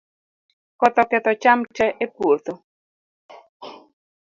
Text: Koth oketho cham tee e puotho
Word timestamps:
Koth 0.79 0.97
oketho 1.03 1.31
cham 1.41 1.59
tee 1.75 1.95
e 2.03 2.05
puotho 2.15 2.53